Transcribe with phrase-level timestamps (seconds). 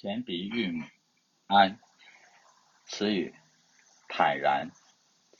[0.00, 0.84] 简笔韵母
[1.48, 1.80] 安，
[2.84, 3.34] 词语
[4.08, 4.70] 坦然、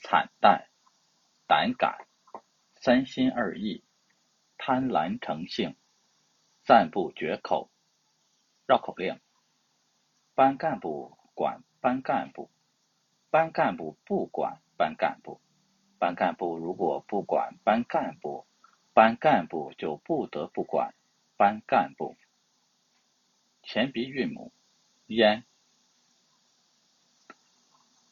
[0.01, 0.67] 惨淡、
[1.47, 1.95] 胆敢、
[2.75, 3.85] 三心二意、
[4.57, 5.77] 贪婪成性、
[6.65, 7.71] 赞不绝口。
[8.67, 9.21] 绕口令：
[10.35, 12.51] 班干部管班干部，
[13.29, 15.39] 班干部不管班干部，
[15.99, 18.45] 班干部如果不管班干部，
[18.93, 20.93] 班干部就不得不管
[21.37, 22.17] 班干部。
[23.71, 24.51] 前鼻韵母
[25.05, 25.43] 咽，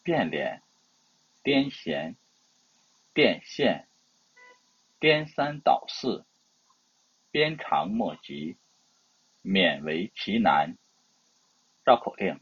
[0.03, 0.61] 变脸、
[1.43, 2.15] 癫痫、
[3.11, 3.87] 电线、
[4.99, 6.27] 颠三倒四、
[7.31, 8.59] 鞭长莫及、
[9.41, 10.77] 勉为其难。
[11.83, 12.39] 绕口令：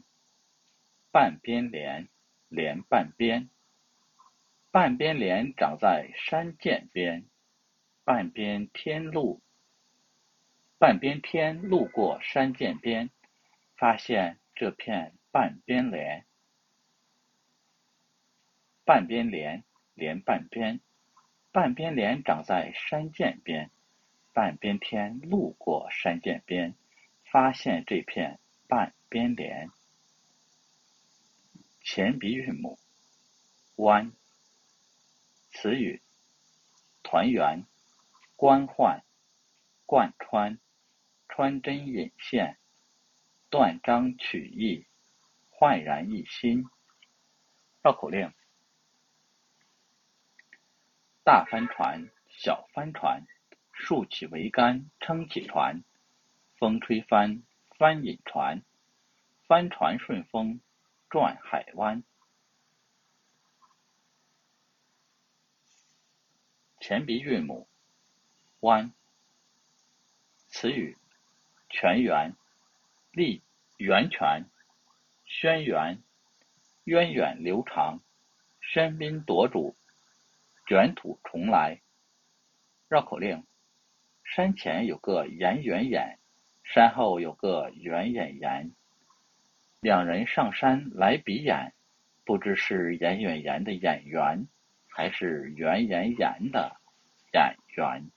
[1.10, 2.10] 半边莲，
[2.48, 3.48] 莲半边，
[4.70, 7.24] 半边莲长在山涧边，
[8.04, 9.42] 半边天路。
[10.78, 13.08] 半边天路过山涧边，
[13.76, 16.26] 发现这片半边莲。
[18.84, 20.80] 半边莲，莲半边，
[21.50, 23.70] 半边莲长在山涧边。
[24.34, 26.74] 半边天路过山涧边，
[27.24, 28.38] 发现这片
[28.68, 29.70] 半边莲。
[31.80, 32.78] 前鼻韵母
[33.76, 34.12] 弯，
[35.48, 36.02] 词语
[37.02, 37.64] 团圆、
[38.36, 39.00] 官宦、
[39.86, 40.58] 贯穿。
[41.36, 42.56] 穿针引线，
[43.50, 44.86] 断章取义，
[45.50, 46.64] 焕然一新。
[47.82, 48.32] 绕口令：
[51.24, 53.26] 大帆船，小帆船，
[53.74, 55.84] 竖起桅杆撑起船，
[56.56, 57.42] 风吹帆，
[57.76, 58.62] 帆引船，
[59.46, 60.58] 帆船顺风
[61.10, 62.02] 转海湾。
[66.80, 67.68] 前鼻韵母
[68.60, 68.94] 弯，
[70.48, 70.96] 词语。
[71.68, 72.34] 泉源，
[73.12, 73.42] 力
[73.76, 74.46] 源泉，
[75.24, 75.98] 轩辕，
[76.84, 78.00] 源远流长，
[78.62, 79.74] 喧宾夺主，
[80.66, 81.80] 卷土重来。
[82.88, 83.44] 绕口令：
[84.24, 86.18] 山前有个严远眼，
[86.62, 88.72] 山后有个远远严，
[89.80, 91.72] 两人上山来比眼，
[92.24, 94.46] 不知是严远严的演员，
[94.88, 96.80] 还是圆圆圆的
[97.32, 98.10] 演员。